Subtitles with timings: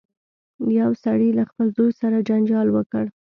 [0.79, 3.05] یو سړي له خپل زوی سره جنجال وکړ.